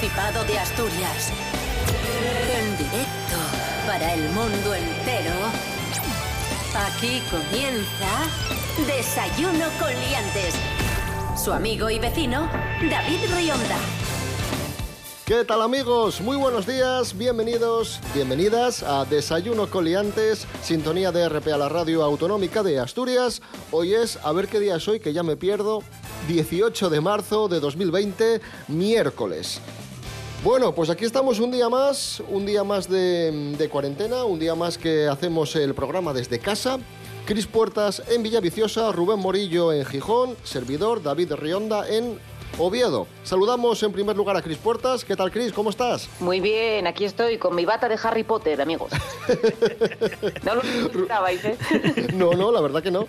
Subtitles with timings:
[0.00, 1.30] Principado de Asturias.
[2.56, 3.36] En directo
[3.86, 5.34] para el mundo entero.
[6.74, 8.08] Aquí comienza
[8.86, 10.54] Desayuno con Liantes.
[11.36, 12.48] Su amigo y vecino,
[12.90, 13.76] David Rionda.
[15.26, 16.22] ¿Qué tal amigos?
[16.22, 22.62] Muy buenos días, bienvenidos, bienvenidas a Desayuno Coliantes, sintonía de RP a la radio autonómica
[22.62, 23.42] de Asturias.
[23.70, 25.82] Hoy es, a ver qué día es hoy, que ya me pierdo,
[26.26, 29.60] 18 de marzo de 2020, miércoles.
[30.42, 34.78] Bueno, pues aquí estamos un día más, un día más de, cuarentena, un día más
[34.78, 36.78] que hacemos el programa desde casa.
[37.26, 42.18] Cris Puertas en Villaviciosa, Rubén Morillo en Gijón, servidor David Rionda en
[42.60, 43.06] Oviedo.
[43.24, 45.02] Saludamos en primer lugar a Cris Puertas.
[45.04, 45.50] ¿Qué tal, Cris?
[45.52, 46.10] ¿Cómo estás?
[46.20, 48.92] Muy bien, aquí estoy con mi bata de Harry Potter, amigos.
[50.42, 51.56] no lo necesitabais, ¿eh?
[52.14, 53.06] No, no, la verdad que no.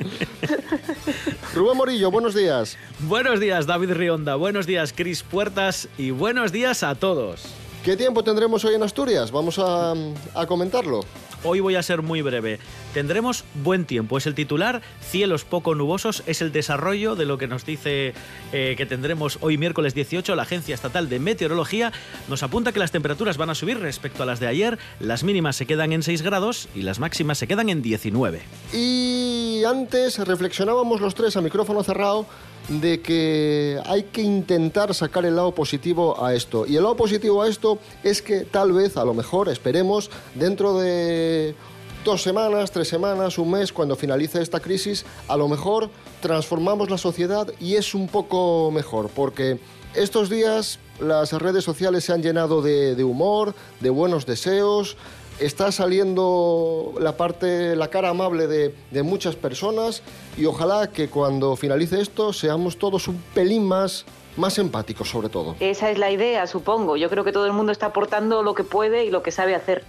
[1.53, 2.77] Rubén Morillo, buenos días.
[2.99, 4.35] Buenos días, David Rionda.
[4.35, 5.89] Buenos días, Cris Puertas.
[5.97, 7.43] Y buenos días a todos.
[7.83, 9.31] ¿Qué tiempo tendremos hoy en Asturias?
[9.31, 9.93] Vamos a,
[10.35, 10.99] a comentarlo.
[11.43, 12.59] Hoy voy a ser muy breve.
[12.93, 14.83] Tendremos buen tiempo, es el titular.
[15.01, 18.13] Cielos poco nubosos es el desarrollo de lo que nos dice
[18.53, 20.35] eh, que tendremos hoy miércoles 18.
[20.35, 21.91] La Agencia Estatal de Meteorología
[22.29, 24.77] nos apunta que las temperaturas van a subir respecto a las de ayer.
[24.99, 28.43] Las mínimas se quedan en 6 grados y las máximas se quedan en 19.
[28.73, 32.27] Y antes reflexionábamos los tres a micrófono cerrado
[32.69, 36.65] de que hay que intentar sacar el lado positivo a esto.
[36.65, 40.79] Y el lado positivo a esto es que tal vez, a lo mejor, esperemos, dentro
[40.79, 41.55] de
[42.03, 45.89] dos semanas, tres semanas, un mes, cuando finalice esta crisis, a lo mejor
[46.21, 49.59] transformamos la sociedad y es un poco mejor, porque
[49.93, 54.97] estos días las redes sociales se han llenado de, de humor, de buenos deseos,
[55.41, 60.03] está saliendo la parte, la cara amable de, de, muchas personas
[60.37, 64.05] y ojalá que cuando finalice esto seamos todos un pelín más,
[64.37, 65.55] más empáticos sobre todo.
[65.59, 66.95] Esa es la idea, supongo.
[66.95, 69.55] Yo creo que todo el mundo está aportando lo que puede y lo que sabe
[69.55, 69.83] hacer.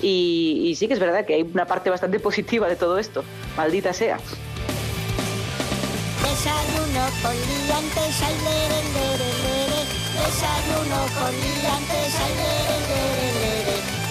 [0.00, 3.24] Y, y sí que es verdad que hay una parte bastante positiva de todo esto.
[3.56, 4.18] Maldita sea.
[6.22, 9.82] Desayuno con liantes, ay, lere, lere, lere.
[10.14, 13.31] Desayuno con liantes, ay.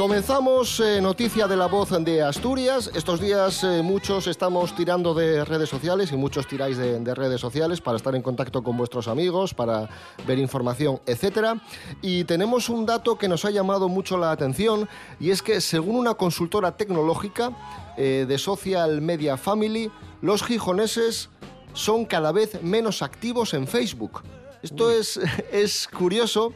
[0.00, 2.90] Comenzamos eh, noticia de la voz de Asturias.
[2.94, 7.38] Estos días eh, muchos estamos tirando de redes sociales y muchos tiráis de, de, redes
[7.38, 9.90] sociales para estar en contacto con vuestros amigos, para
[10.26, 11.60] ver información, etc.
[12.00, 14.88] Y tenemos un dato que nos ha llamado mucho la atención
[15.20, 17.52] y es que según una consultora tecnológica
[17.98, 19.90] eh, de Social Media Family,
[20.22, 21.28] los gijoneses
[21.74, 24.22] son cada vez menos activos en Facebook.
[24.62, 25.20] Esto es,
[25.52, 26.54] es curioso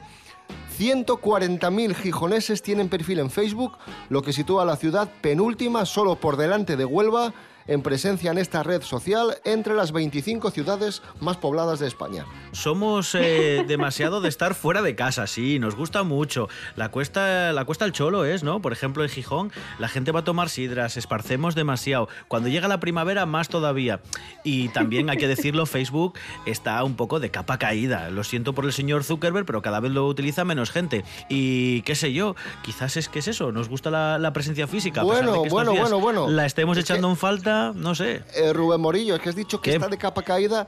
[0.78, 6.36] 140.000 gijoneses tienen perfil en Facebook, lo que sitúa a la ciudad penúltima solo por
[6.36, 7.32] delante de Huelva
[7.66, 12.26] en presencia en esta red social entre las 25 ciudades más pobladas de España.
[12.52, 16.48] Somos eh, demasiado de estar fuera de casa, sí, nos gusta mucho.
[16.76, 18.60] La cuesta, la cuesta el cholo es, ¿no?
[18.60, 22.08] Por ejemplo, en Gijón la gente va a tomar sidras, esparcemos demasiado.
[22.28, 24.00] Cuando llega la primavera, más todavía.
[24.42, 28.10] Y también hay que decirlo, Facebook está un poco de capa caída.
[28.10, 31.04] Lo siento por el señor Zuckerberg, pero cada vez lo utiliza menos gente.
[31.28, 35.02] Y qué sé yo, quizás es que es eso, nos gusta la, la presencia física.
[35.02, 36.28] Bueno, bueno, bueno, bueno.
[36.28, 37.12] La estemos es echando que...
[37.12, 38.22] en falta no sé.
[38.34, 39.76] Eh, Rubén Morillo, es que has dicho que ¿Qué?
[39.76, 40.66] está de capa caída.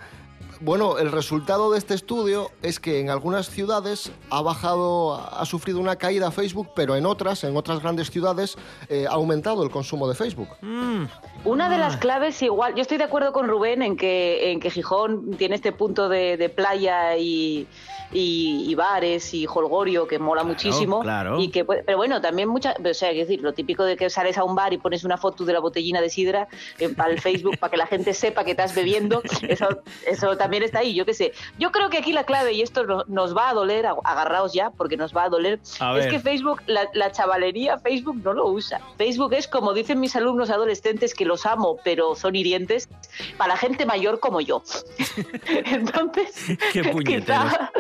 [0.61, 5.81] Bueno, el resultado de este estudio es que en algunas ciudades ha bajado, ha sufrido
[5.81, 8.57] una caída Facebook, pero en otras, en otras grandes ciudades,
[8.89, 10.49] eh, ha aumentado el consumo de Facebook.
[10.63, 11.05] Mm.
[11.45, 14.71] Una de las claves igual, yo estoy de acuerdo con Rubén en que, en que
[14.71, 17.69] Gijón tiene este punto de, de playa y,
[18.13, 21.01] y, y, bares y holgorio que mola claro, muchísimo.
[21.01, 21.41] Claro.
[21.41, 24.39] Y que, pero bueno, también muchas, o sea, es decir, lo típico de que sales
[24.39, 26.49] a un bar y pones una foto de la botellina de sidra
[26.79, 29.69] en, para el Facebook para que la gente sepa que estás bebiendo, eso,
[30.07, 31.33] eso también está ahí, yo qué sé.
[31.59, 34.71] Yo creo que aquí la clave, y esto no, nos va a doler, agarraos ya,
[34.71, 38.49] porque nos va a doler, a es que Facebook, la, la chavalería, Facebook no lo
[38.49, 38.81] usa.
[38.99, 42.89] Facebook es, como dicen mis alumnos adolescentes, que los amo, pero son hirientes,
[43.37, 44.63] para la gente mayor como yo.
[45.47, 47.71] Entonces, Qué quizá,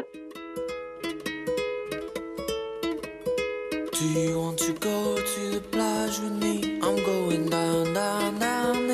[3.98, 6.78] Do you want to go to the plage with me?
[6.82, 8.85] I'm going down, down, down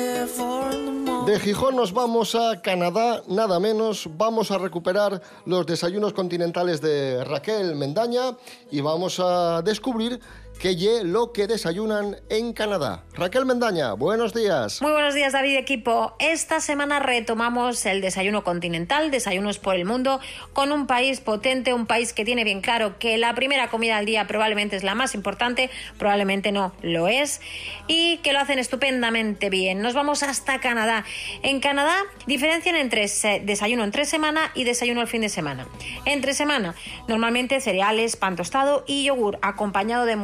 [1.25, 4.09] De Gijón nos vamos a Canadá, nada menos.
[4.17, 8.35] Vamos a recuperar los desayunos continentales de Raquel Mendaña
[8.69, 10.19] y vamos a descubrir
[10.63, 13.03] que ye lo que desayunan en Canadá.
[13.15, 14.81] Raquel Mendaña, buenos días.
[14.81, 16.15] Muy buenos días, David equipo.
[16.19, 20.21] Esta semana retomamos el desayuno continental, desayunos por el mundo,
[20.53, 24.05] con un país potente, un país que tiene bien claro que la primera comida al
[24.05, 27.41] día probablemente es la más importante, probablemente no lo es,
[27.87, 29.81] y que lo hacen estupendamente bien.
[29.81, 31.03] Nos vamos hasta Canadá.
[31.41, 33.11] En Canadá diferencian entre
[33.41, 35.67] desayuno entre semana y desayuno al fin de semana.
[36.05, 36.73] Entre semana,
[37.09, 40.15] normalmente cereales, pan tostado y yogur, acompañado de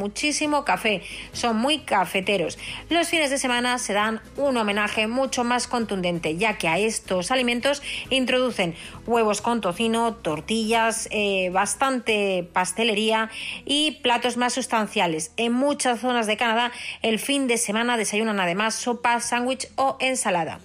[0.64, 1.02] café.
[1.32, 2.58] Son muy cafeteros.
[2.88, 7.30] Los fines de semana se dan un homenaje mucho más contundente, ya que a estos
[7.30, 8.74] alimentos introducen
[9.06, 13.30] huevos con tocino, tortillas, eh, bastante pastelería
[13.64, 15.32] y platos más sustanciales.
[15.36, 16.72] En muchas zonas de Canadá,
[17.02, 20.60] el fin de semana desayunan además sopa, sándwich o ensalada.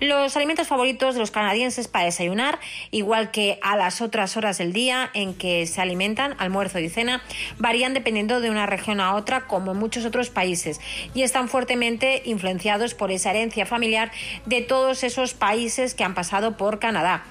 [0.00, 2.58] Los alimentos favoritos de los canadienses para desayunar,
[2.90, 7.22] igual que a las otras horas del día en que se alimentan, almuerzo y cena,
[7.58, 10.80] varían dependiendo de una región a otra, como muchos otros países,
[11.14, 14.10] y están fuertemente influenciados por esa herencia familiar
[14.44, 17.24] de todos esos países que han pasado por Canadá.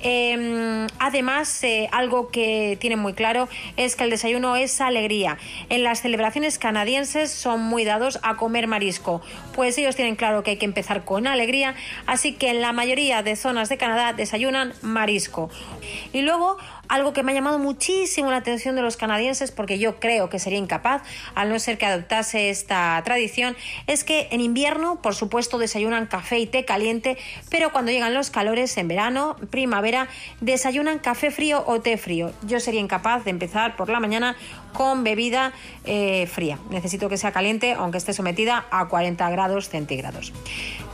[0.00, 5.38] Eh, además, eh, algo que tienen muy claro es que el desayuno es alegría.
[5.68, 9.22] En las celebraciones canadienses son muy dados a comer marisco,
[9.54, 11.74] pues ellos tienen claro que hay que empezar con alegría,
[12.06, 15.50] así que en la mayoría de zonas de Canadá desayunan marisco.
[16.12, 16.56] Y luego,
[16.90, 20.38] algo que me ha llamado muchísimo la atención de los canadienses, porque yo creo que
[20.38, 21.02] sería incapaz,
[21.34, 23.56] al no ser que adoptase esta tradición,
[23.86, 27.16] es que en invierno, por supuesto, desayunan café y té caliente,
[27.48, 30.08] pero cuando llegan los calores en verano, primavera,
[30.40, 32.32] desayunan café frío o té frío.
[32.42, 34.36] Yo sería incapaz de empezar por la mañana
[34.72, 35.52] con bebida
[35.84, 36.58] eh, fría.
[36.70, 40.32] Necesito que sea caliente, aunque esté sometida a 40 grados centígrados.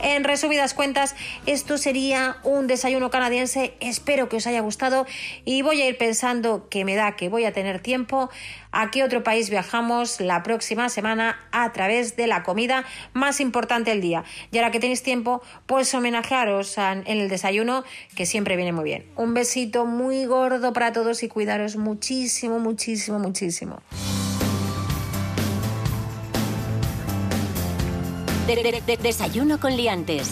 [0.01, 1.15] En resumidas cuentas,
[1.45, 3.73] esto sería un desayuno canadiense.
[3.79, 5.05] Espero que os haya gustado
[5.45, 8.29] y voy a ir pensando que me da que voy a tener tiempo
[8.71, 12.83] a qué otro país viajamos la próxima semana a través de la comida
[13.13, 14.23] más importante del día.
[14.51, 17.83] Y ahora que tenéis tiempo, pues homenajearos en el desayuno,
[18.15, 19.05] que siempre viene muy bien.
[19.15, 23.79] Un besito muy gordo para todos y cuidaros muchísimo, muchísimo, muchísimo.
[28.47, 30.29] De- de- de- desayuno con liantes.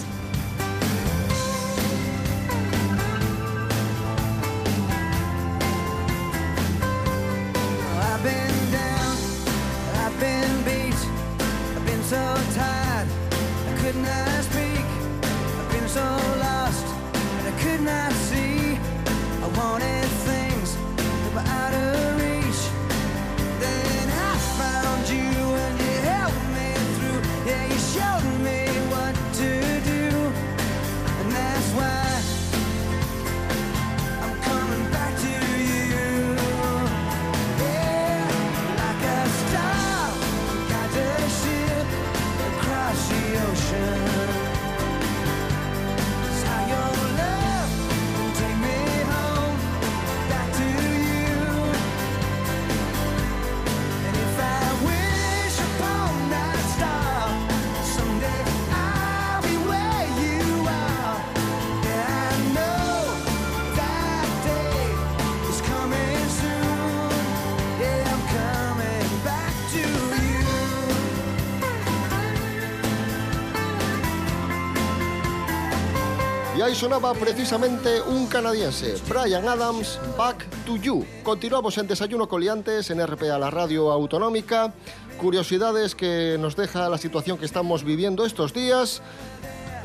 [76.76, 81.06] Sonaba precisamente un canadiense, Brian Adams, Back to You.
[81.24, 84.74] Continuamos en Desayuno Coliantes en RPA, la radio autonómica.
[85.18, 89.02] Curiosidades que nos deja la situación que estamos viviendo estos días.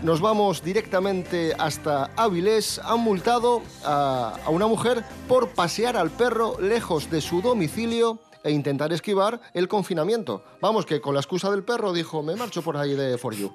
[0.03, 2.81] Nos vamos directamente hasta Avilés.
[2.81, 8.51] Han multado a, a una mujer por pasear al perro lejos de su domicilio e
[8.51, 10.43] intentar esquivar el confinamiento.
[10.61, 13.55] Vamos, que con la excusa del perro dijo, me marcho por ahí de For You.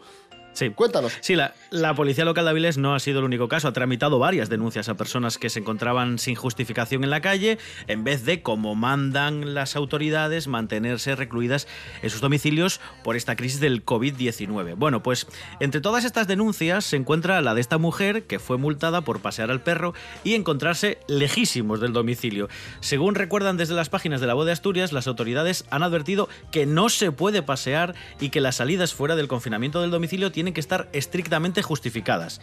[0.55, 0.69] Sí.
[0.71, 1.13] Cuéntanos.
[1.21, 3.67] Sí, la, la policía local de Avilés no ha sido el único caso.
[3.67, 8.03] Ha tramitado varias denuncias a personas que se encontraban sin justificación en la calle, en
[8.03, 11.67] vez de, como mandan las autoridades, mantenerse recluidas
[12.01, 14.75] en sus domicilios por esta crisis del COVID-19.
[14.75, 15.27] Bueno, pues
[15.59, 19.51] entre todas estas denuncias se encuentra la de esta mujer que fue multada por pasear
[19.51, 19.93] al perro
[20.23, 22.47] y encontrarse lejísimos del domicilio.
[22.79, 26.65] Según recuerdan desde las páginas de la voz de Asturias, las autoridades han advertido que
[26.65, 30.59] no se puede pasear y que las salidas fuera del confinamiento del domicilio tienen que
[30.59, 32.41] estar estrictamente justificadas.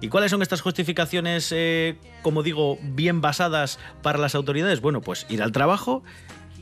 [0.00, 4.80] ¿Y cuáles son estas justificaciones, eh, como digo, bien basadas para las autoridades?
[4.80, 6.02] Bueno, pues ir al trabajo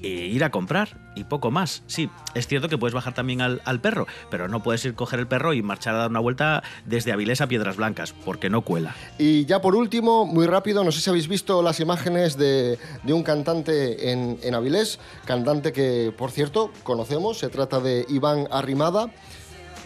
[0.03, 1.83] e ir a comprar y poco más.
[1.87, 5.27] Sí, es cierto que puedes bajar también al, perro, pero no puedes ir coger el
[5.27, 8.95] perro y marchar a dar una vuelta desde Avilés a Piedras Blancas, porque no cuela.
[9.19, 13.13] Y ya por último, muy rápido, no sé si habéis visto las imágenes de, de
[13.13, 19.11] un cantante en, en Avilés, cantante que, por cierto, conocemos, se trata de Iván Arrimada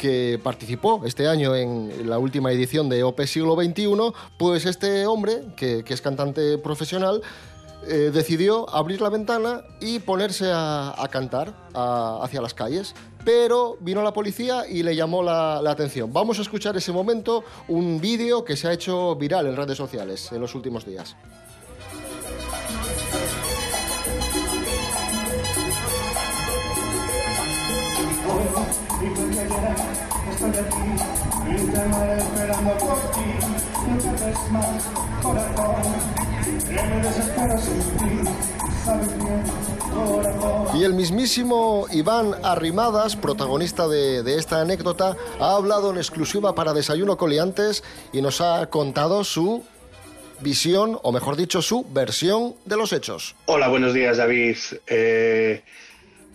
[0.02, 3.87] que participó este año en la última edición de OP Siglo XXI,
[4.37, 7.23] pues este hombre, que, es cantante profesional,
[7.87, 12.94] eh, decidió abrir la ventana y ponerse a, a cantar a- hacia las calles.
[13.25, 16.12] Pero vino la policía y le llamó la, la atención.
[16.12, 20.32] Vamos a escuchar ese momento, un vídeo que se ha hecho viral en redes sociales
[20.32, 21.14] en los últimos días.
[40.75, 47.17] Y el mismísimo Iván Arrimadas, protagonista de, esta anécdota, ha hablado en exclusiva para Desayuno
[47.17, 49.64] Coliantes y nos ha contado su
[50.41, 53.35] visión, o mejor dicho, su versión de los hechos.
[53.47, 54.57] Hola, buenos días, David.
[54.88, 55.62] Eh,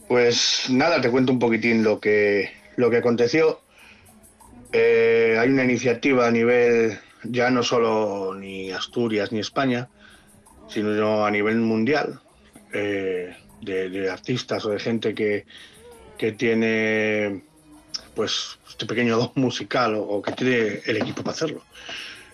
[0.08, 3.60] pues nada, te cuento un poquitín lo que, lo que aconteció.
[4.72, 9.90] Eh, hay una iniciativa a nivel, ya no solo ni Asturias ni España,
[10.70, 12.20] sino a nivel mundial,
[12.74, 15.46] eh, de, artistas o de gente que,
[16.18, 17.42] que tiene
[18.16, 21.64] pues este pequeño don musical o, que tiene el equipo para hacerlo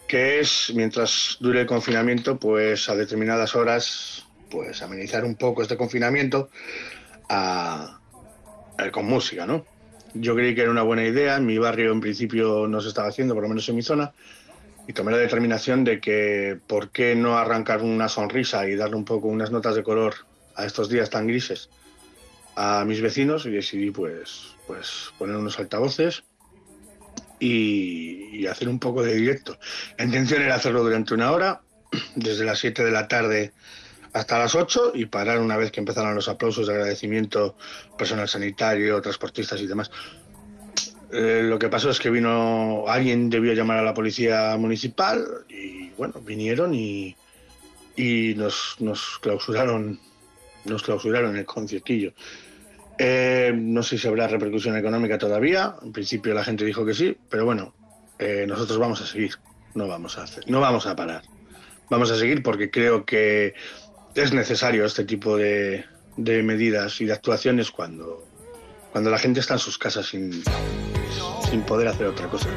[0.07, 5.75] que es mientras dure el confinamiento, pues a determinadas horas, pues amenizar un poco este
[5.77, 6.49] confinamiento
[7.29, 7.99] a-
[8.77, 9.65] a- con música, ¿no?
[10.13, 13.07] Yo creí que era una buena idea, en mi barrio en principio no se estaba
[13.07, 14.11] haciendo, por lo menos en mi zona,
[14.87, 19.05] y tomé la determinación de que por qué no arrancar una sonrisa y darle un
[19.05, 20.13] poco unas notas de color
[20.55, 21.69] a estos días tan grises
[22.55, 26.23] a mis vecinos y decidí pues, pues poner unos altavoces
[27.39, 29.57] y, y hacer un poco de directo.
[29.97, 31.61] La intención era hacerlo durante una hora,
[32.15, 33.53] desde las 7 de la tarde
[34.13, 37.55] hasta las 8 y parar una vez que empezaran los aplausos de agradecimiento
[37.97, 39.91] personal sanitario, transportistas y demás.
[41.11, 45.89] Eh, lo que pasó es que vino, alguien debió llamar a la policía municipal y
[45.91, 47.15] bueno, vinieron y,
[47.95, 49.99] y nos, nos clausuraron,
[50.65, 52.13] nos clausuraron el conciertillo.
[52.97, 55.75] Eh, no sé si habrá repercusión económica todavía.
[55.83, 57.73] En principio la gente dijo que sí, pero bueno,
[58.19, 59.35] eh, nosotros vamos a seguir.
[59.75, 61.23] No vamos a hacer, no vamos a parar.
[61.89, 63.55] Vamos a seguir porque creo que
[64.15, 65.85] es necesario este tipo de,
[66.17, 68.25] de medidas y de actuaciones cuando,
[68.91, 70.43] cuando la gente está en sus casas sin,
[71.49, 72.49] sin poder hacer otra cosa.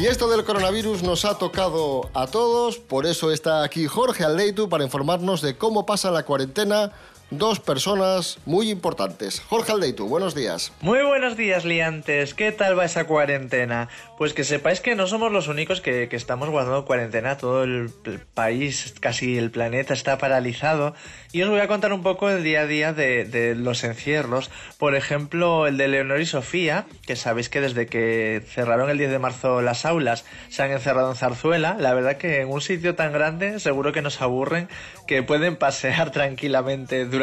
[0.00, 4.68] Y esto del coronavirus nos ha tocado a todos, por eso está aquí Jorge Aldeitu
[4.68, 6.92] para informarnos de cómo pasa la cuarentena
[7.30, 9.40] dos personas muy importantes.
[9.40, 10.72] Jorge Aldeitu, buenos días.
[10.80, 12.34] Muy buenos días, liantes.
[12.34, 13.88] ¿Qué tal va esa cuarentena?
[14.16, 17.36] Pues que sepáis que no somos los únicos que, que estamos guardando cuarentena.
[17.36, 17.90] Todo el,
[18.34, 20.94] país, casi el planeta está paralizado.
[21.32, 24.50] Y os voy a contar un poco el día a día de, de los encierros.
[24.78, 29.10] Por ejemplo, el de Leonor y Sofía, que sabéis que desde que cerraron el 10
[29.10, 31.76] de marzo las aulas, se han encerrado en Zarzuela.
[31.78, 34.68] La verdad que en un sitio tan grande seguro que nos aburren,
[35.06, 37.17] que pueden pasear tranquilamente durante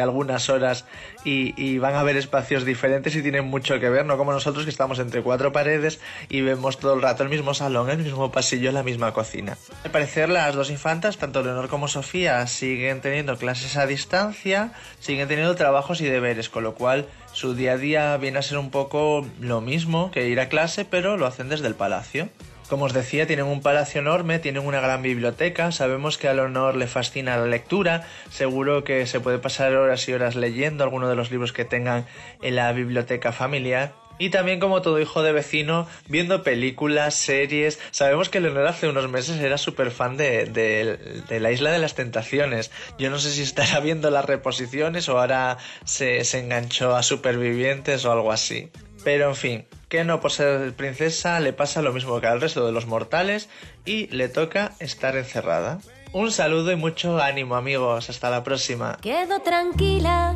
[0.00, 0.84] algunas horas
[1.24, 4.70] y van a ver espacios diferentes y tienen mucho que ver, no como nosotros que
[4.70, 8.72] estamos entre cuatro paredes y vemos todo el rato el mismo salón, el mismo pasillo,
[8.72, 9.56] la misma cocina.
[9.84, 15.28] Al parecer las dos infantas, tanto Leonor como Sofía, siguen teniendo clases a distancia, siguen
[15.28, 18.70] teniendo trabajos y deberes, con lo cual su día a día viene a ser un
[18.70, 22.28] poco lo mismo que ir a clase, pero lo hacen desde el palacio.
[22.70, 26.76] Como os decía, tienen un palacio enorme, tienen una gran biblioteca, sabemos que a Leonor
[26.76, 31.16] le fascina la lectura, seguro que se puede pasar horas y horas leyendo alguno de
[31.16, 32.06] los libros que tengan
[32.42, 33.92] en la biblioteca familiar.
[34.20, 37.80] Y también como todo hijo de vecino, viendo películas, series.
[37.90, 41.78] Sabemos que Leonor hace unos meses era súper fan de, de- de la Isla de
[41.80, 42.70] las Tentaciones.
[42.98, 48.04] Yo no sé si estará viendo las reposiciones o ahora se, se enganchó a Supervivientes
[48.04, 48.70] o algo así.
[49.04, 52.66] Pero en fin, que no por ser princesa le pasa lo mismo que al resto
[52.66, 53.48] de los mortales
[53.84, 55.80] y le toca estar encerrada.
[56.12, 58.98] Un saludo y mucho ánimo amigos, hasta la próxima.
[59.00, 60.34] Quedo tranquila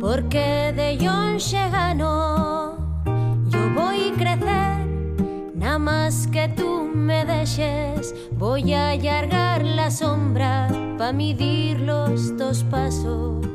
[0.00, 1.38] porque de John
[1.70, 3.04] gano.
[3.48, 4.86] Yo voy a crecer,
[5.54, 8.14] nada más que tú me dejes.
[8.32, 13.46] Voy a allargar la sombra para medir los dos pasos.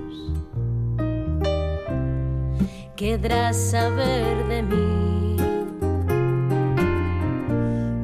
[3.02, 5.36] Querrás saber de mí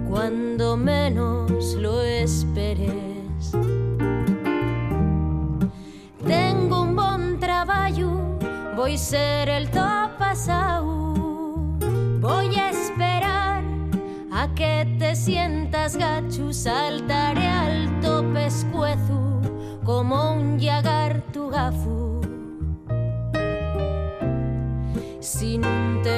[0.09, 3.51] cuando menos lo esperes.
[6.25, 8.39] Tengo un bon trabajo,
[8.75, 11.13] voy ser el top pasado.
[12.19, 13.61] Voy a esperar
[14.31, 19.41] a que te sientas gachu, saltaré alto pescuezo
[19.83, 21.96] como un yagar tu gafu.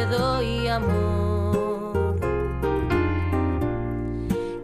[0.09, 2.15] Doy amor,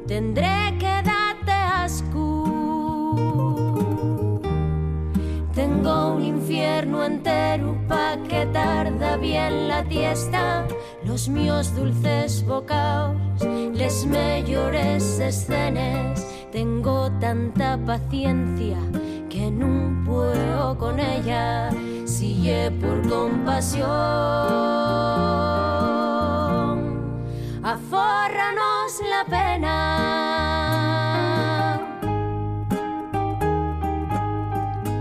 [0.08, 3.16] tendré que darte asco.
[5.54, 10.68] Tengo un infierno entero pa' que tarda bien la tiesta.
[11.06, 13.16] Los míos dulces bocaos,
[13.74, 16.26] les mejores escenas.
[16.52, 18.78] Tengo tanta paciencia
[19.46, 21.70] que no puedo con ella.
[22.06, 23.86] Sigue por compasión.
[27.64, 29.76] Afórranos la pena.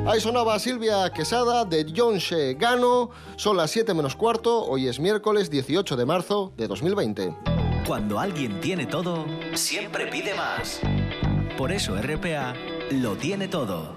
[0.07, 3.11] Ahí sonaba Silvia Quesada de Yonshe Gano.
[3.37, 4.63] Son las 7 menos cuarto.
[4.65, 7.35] Hoy es miércoles 18 de marzo de 2020.
[7.87, 9.25] Cuando alguien tiene todo,
[9.55, 10.81] siempre pide más.
[11.57, 12.55] Por eso RPA
[12.91, 13.97] lo tiene todo.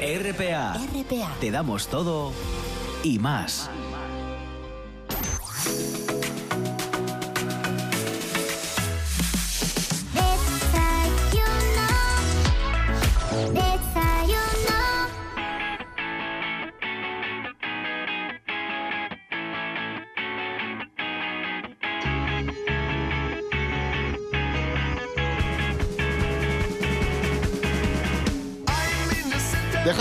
[0.00, 0.74] RPA.
[0.74, 1.36] RPA.
[1.40, 2.32] Te damos todo
[3.02, 3.70] y más.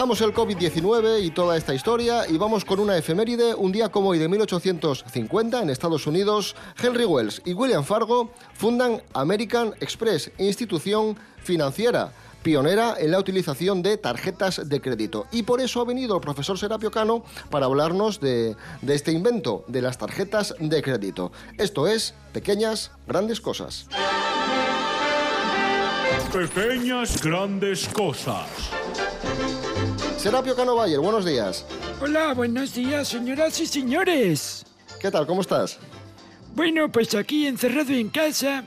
[0.03, 3.55] Dejamos el COVID-19 y toda esta historia y vamos con una efeméride.
[3.55, 9.01] Un día como hoy de 1850 en Estados Unidos, Henry Wells y William Fargo fundan
[9.13, 12.11] American Express, institución financiera
[12.41, 15.25] pionera en la utilización de tarjetas de crédito.
[15.31, 19.63] Y por eso ha venido el profesor Serapio Cano para hablarnos de, de este invento,
[19.69, 21.31] de las tarjetas de crédito.
[21.57, 23.87] Esto es Pequeñas Grandes Cosas.
[26.33, 28.49] Pequeñas grandes cosas.
[30.23, 31.65] Serapio Cano Bayer, buenos días.
[32.01, 34.65] Hola, buenos días, señoras y señores.
[35.01, 35.27] ¿Qué tal?
[35.27, 35.77] ¿Cómo estás?
[36.55, 38.63] Bueno, pues aquí encerrado en casa.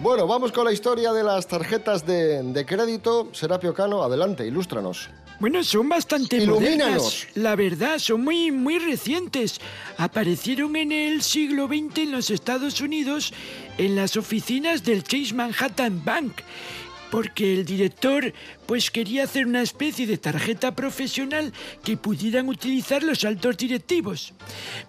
[0.00, 3.28] Bueno, vamos con la historia de las tarjetas de, de crédito.
[3.32, 5.10] Serapio Cano, adelante, ilústranos.
[5.38, 7.02] Bueno, son bastante Ilumínanos.
[7.02, 7.26] modernas.
[7.34, 9.60] La verdad, son muy, muy recientes.
[9.98, 13.34] Aparecieron en el siglo XX en los Estados Unidos
[13.76, 16.32] en las oficinas del Chase Manhattan Bank.
[17.12, 18.32] Porque el director
[18.64, 21.52] pues quería hacer una especie de tarjeta profesional
[21.84, 24.32] que pudieran utilizar los altos directivos.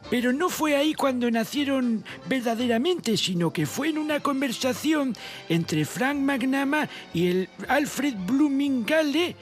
[0.09, 5.13] Pero no fue ahí cuando nacieron verdaderamente, sino que fue en una conversación
[5.49, 9.35] entre Frank McNamara y el Alfred Bloomingale,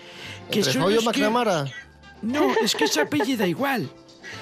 [0.50, 1.72] que ¿Entre son los que- McNamara?
[2.24, 3.92] No, es que se apellida igual.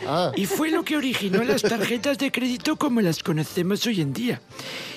[0.07, 0.31] Ah.
[0.35, 4.41] Y fue lo que originó las tarjetas de crédito como las conocemos hoy en día.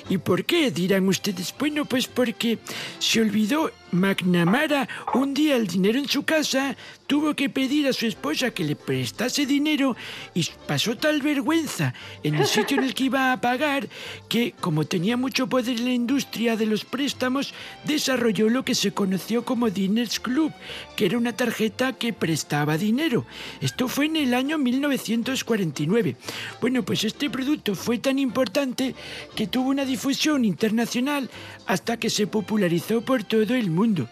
[0.09, 0.71] ¿Y por qué?
[0.71, 1.53] Dirán ustedes.
[1.57, 2.59] Bueno, pues porque
[2.99, 6.75] se olvidó McNamara un día el dinero en su casa,
[7.07, 9.95] tuvo que pedir a su esposa que le prestase dinero
[10.33, 13.87] y pasó tal vergüenza en el sitio en el que iba a pagar
[14.29, 17.53] que, como tenía mucho poder en la industria de los préstamos,
[17.85, 20.51] desarrolló lo que se conoció como Diners Club,
[20.95, 23.25] que era una tarjeta que prestaba dinero.
[23.61, 26.15] Esto fue en el año 1949.
[26.61, 28.95] Bueno, pues este producto fue tan importante
[29.35, 31.29] que tuvo una difusión internacional
[31.67, 34.09] hasta que se popularizó por todo el mundo.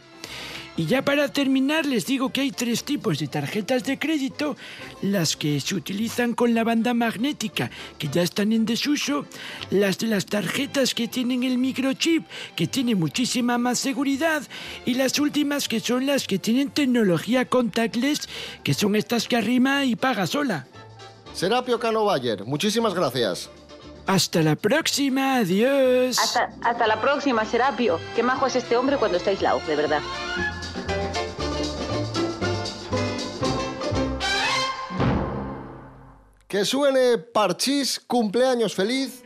[0.78, 4.56] Y ya para terminar les digo que hay tres tipos de tarjetas de crédito,
[5.02, 9.26] las que se utilizan con la banda magnética, que ya están en desuso,
[9.72, 14.44] las de las tarjetas que tienen el microchip, que tiene muchísima más seguridad,
[14.86, 18.30] y las últimas que son las que tienen tecnología contactless,
[18.64, 20.68] que son estas que arrima y paga sola.
[21.34, 23.50] Serapio Cano Bayer, muchísimas gracias.
[24.08, 26.20] Hasta la próxima, adiós.
[26.20, 28.00] Hasta, hasta la próxima, Serapio.
[28.16, 30.02] Qué majo es este hombre cuando está aislado, de verdad.
[36.48, 39.24] Que suene Parchís, cumpleaños feliz.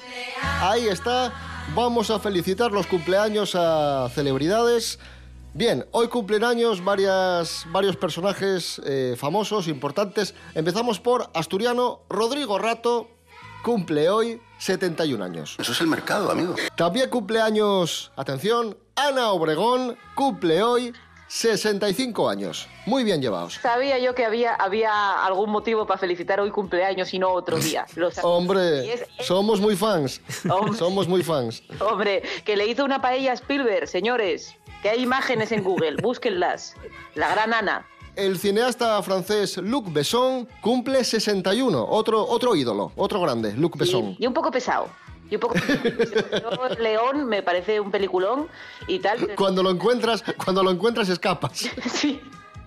[0.62, 1.34] Ahí está.
[1.74, 5.00] Vamos a felicitar los cumpleaños a celebridades.
[5.56, 10.36] Bien, hoy cumplen años varias, varios personajes eh, famosos, importantes.
[10.54, 13.08] Empezamos por Asturiano Rodrigo Rato,
[13.66, 15.56] cumple hoy 71 años.
[15.58, 16.54] Eso es el mercado, amigo.
[16.78, 20.94] También cumple años, atención, Ana Obregón, cumple hoy
[21.28, 22.68] 65 años.
[22.86, 23.56] Muy bien llevados.
[23.56, 27.88] Sabía yo que había, había algún motivo para felicitar hoy cumpleaños y no otro día.
[27.96, 28.30] Lo sabía.
[28.30, 30.22] Y Hombre, es- somos muy fans.
[30.48, 30.78] Hombre.
[30.78, 31.64] somos muy fans.
[31.80, 34.56] Hombre, que le hizo una paella a Spielberg, señores.
[34.84, 36.76] Que hay imágenes en Google, búsquenlas.
[37.16, 37.88] La gran Ana.
[38.16, 41.86] El cineasta francés Luc Besson cumple 61.
[41.90, 44.16] Otro, otro ídolo, otro grande, Luc Besson.
[44.18, 44.88] Y un poco pesado.
[45.30, 46.70] Y un poco pesado.
[46.70, 48.48] Yo, León me parece un peliculón
[48.88, 49.28] y tal.
[49.36, 51.70] Cuando lo encuentras, cuando lo encuentras escapas.
[51.92, 52.22] Sí.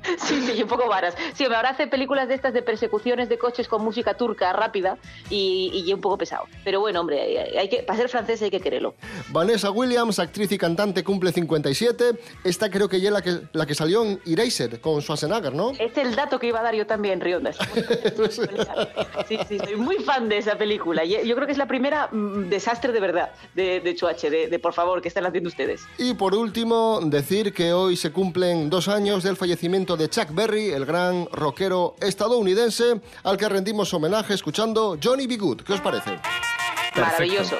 [0.19, 1.15] Sí, sí, un poco varas.
[1.35, 4.99] Sí, ahora hace películas de estas de persecuciones de coches con música turca rápida
[5.31, 6.45] y, y un poco pesado.
[6.65, 8.95] Pero bueno, hombre, hay, que, para ser francés hay que quererlo.
[9.31, 12.13] Vanessa Williams, actriz y cantante, cumple 57.
[12.45, 15.71] Esta creo que ya es la que, la que salió en Eraser con Schwarzenegger, ¿no?
[15.71, 17.53] Este es el dato que iba a dar yo también, Rionda.
[19.29, 21.05] Sí, sí, soy muy fan de esa película.
[21.05, 24.59] Yo creo que es la primera mm, desastre de verdad de, de Chuache, de, de
[24.59, 25.83] por favor, que están haciendo ustedes.
[25.99, 30.71] Y por último, decir que hoy se cumplen dos años del fallecimiento de Chuck Berry,
[30.71, 35.37] el gran rockero estadounidense, al que rendimos homenaje escuchando Johnny B.
[35.37, 35.63] Good.
[35.63, 36.19] ¿Qué os parece?
[36.95, 37.57] Maravilloso.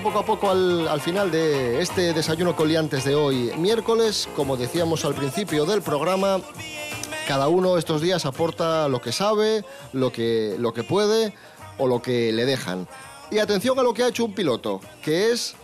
[0.00, 4.28] Poco a poco al, al final de este desayuno coliantes de hoy, miércoles.
[4.36, 6.40] Como decíamos al principio del programa,
[7.26, 11.34] cada uno estos días aporta lo que sabe, lo que, lo que puede
[11.78, 12.86] o lo que le dejan.
[13.30, 15.56] Y atención a lo que ha hecho un piloto, que es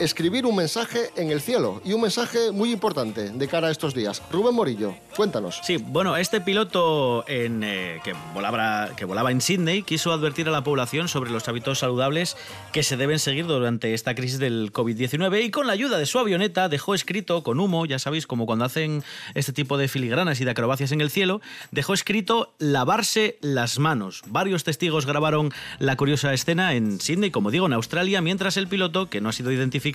[0.00, 3.94] escribir un mensaje en el cielo y un mensaje muy importante de cara a estos
[3.94, 4.22] días.
[4.32, 5.60] Rubén Morillo, cuéntanos.
[5.62, 10.50] Sí, bueno, este piloto en, eh, que, volaba, que volaba en Sydney quiso advertir a
[10.50, 12.36] la población sobre los hábitos saludables
[12.72, 16.18] que se deben seguir durante esta crisis del COVID-19 y con la ayuda de su
[16.18, 20.44] avioneta dejó escrito con humo, ya sabéis, como cuando hacen este tipo de filigranas y
[20.44, 24.22] de acrobacias en el cielo, dejó escrito lavarse las manos.
[24.26, 29.10] Varios testigos grabaron la curiosa escena en Sydney, como digo, en Australia, mientras el piloto,
[29.10, 29.89] que no ha sido identificado,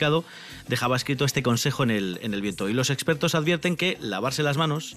[0.68, 2.70] dejaba escrito este consejo en el, en el viento.
[2.70, 4.96] Y los expertos advierten que lavarse las manos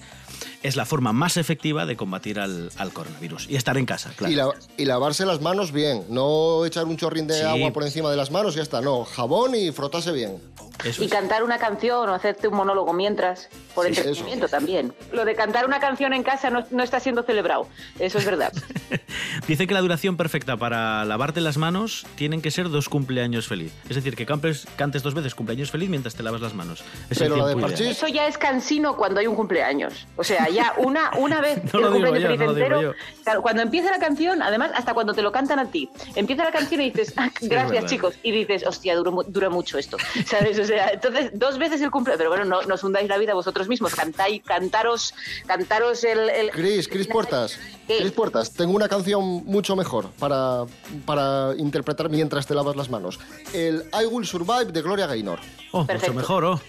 [0.63, 3.47] es la forma más efectiva de combatir al, al coronavirus.
[3.49, 4.31] Y estar en casa, claro.
[4.33, 7.41] Y, la- y lavarse las manos bien, no echar un chorrín de Sí.
[7.43, 8.81] agua por encima de las manos y ya está.
[8.81, 10.37] No, jabón y frotarse bien.
[10.83, 14.93] Eso Y cantar una canción o hacerte un monólogo mientras, por Sí, entretenimiento también.
[15.11, 17.67] Lo de cantar una canción en casa no, no está siendo celebrado,
[17.99, 18.53] eso es verdad.
[19.47, 23.73] Dice que la duración perfecta para lavarte las manos tienen que ser dos cumpleaños feliz.
[23.89, 26.83] Es decir, que cantes, cantes cantes dos veces cumpleaños feliz mientras te lavas las manos.
[27.11, 27.73] Es Pero el la de ideal.
[27.91, 30.07] Eso ya es cansino cuando hay un cumpleaños.
[30.15, 32.53] O sea, ya una, una vez No lo el digo cumpleaños yo, feliz no lo
[32.55, 33.23] digo entero, yo.
[33.23, 36.51] claro, cuando empieza la canción, además, hasta cuando te lo cantan a ti, empieza la
[36.51, 37.87] canción y dices, "Ah, Sí, gracias verdad.
[37.89, 40.57] chicos, y dices, hostia, dura, dura mucho esto, ¿sabes?
[40.57, 43.35] O sea, entonces, dos veces el cumpleaños, pero bueno, no, no os hundáis la vida
[43.35, 45.13] vosotros mismos, cantáis, cantaros,
[45.45, 46.29] cantaros el...
[46.29, 47.59] el Cris, Cris Puertas.
[47.87, 50.65] Cris Puertas, tengo una canción mucho mejor para,
[51.05, 53.19] para interpretar mientras te lavas las manos.
[53.53, 55.39] El I Will Survive de Gloria Gaynor.
[55.71, 56.61] Oh, mucho mejor, oh.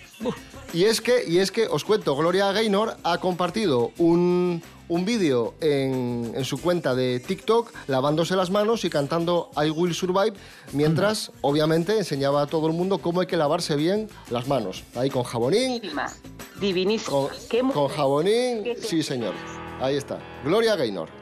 [0.72, 5.54] Y es que, y es que os cuento, Gloria Gaynor ha compartido un, un vídeo
[5.60, 10.34] en, en su cuenta de TikTok lavándose las manos y cantando I Will Survive,
[10.72, 14.84] mientras obviamente enseñaba a todo el mundo cómo hay que lavarse bien las manos.
[14.94, 15.80] Ahí con jabonín,
[16.60, 17.30] Divinísimo.
[17.50, 19.34] con, con jabonín, sí señor.
[19.80, 21.19] Ahí está, Gloria Gaynor.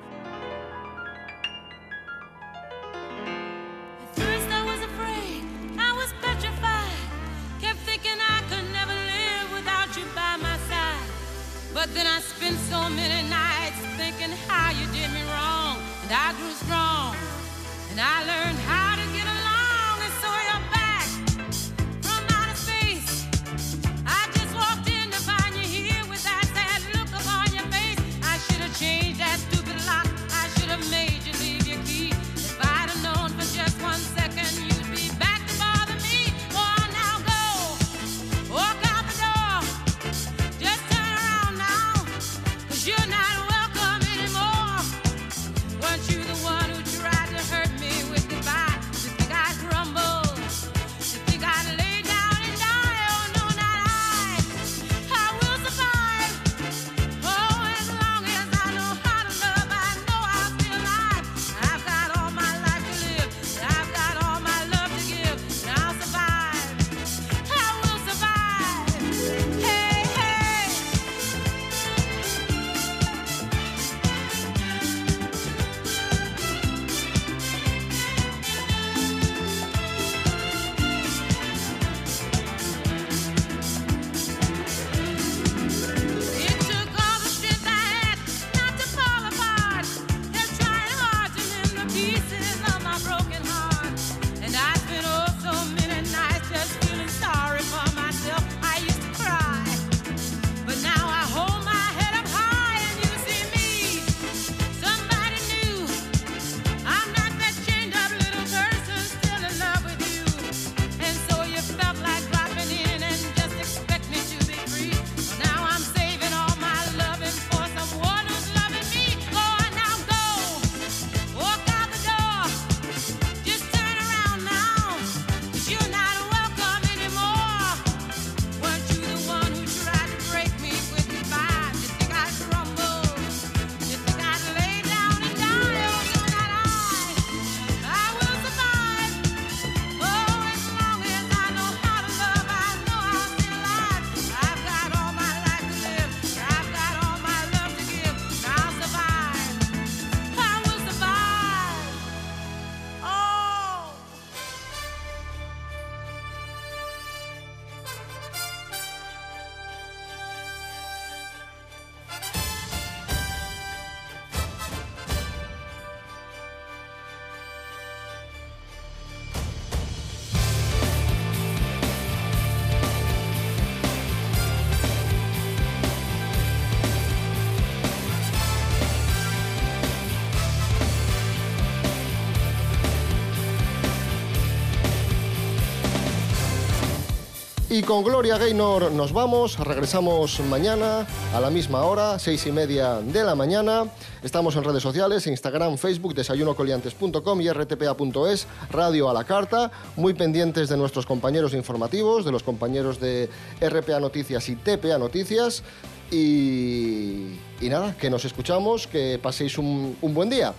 [187.78, 192.96] Y con Gloria Gaynor nos vamos, regresamos mañana a la misma hora, seis y media
[192.96, 193.84] de la mañana.
[194.20, 200.68] Estamos en redes sociales, Instagram, Facebook, desayunocoliantes.com y rtpa.es, radio a la carta, muy pendientes
[200.68, 205.62] de nuestros compañeros informativos, de los compañeros de RPA Noticias y TPA Noticias.
[206.10, 210.52] Y, y nada, que nos escuchamos, que paséis un, un buen día.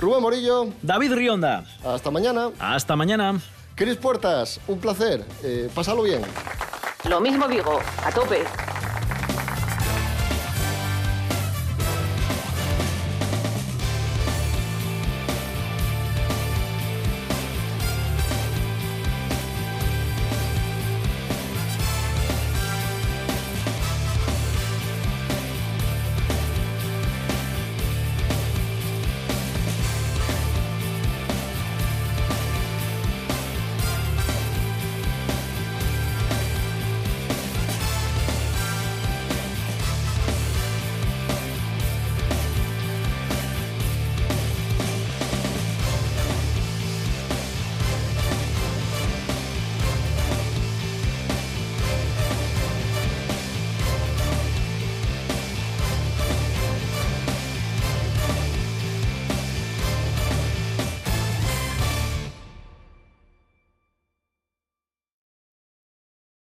[0.00, 0.70] Rubén Morillo.
[0.82, 1.64] David Rionda.
[1.84, 2.50] Hasta mañana.
[2.58, 3.40] Hasta mañana.
[3.76, 5.22] Cris Puertas, un placer.
[5.42, 6.22] Eh, pásalo bien.
[7.04, 8.42] Lo mismo digo, a tope.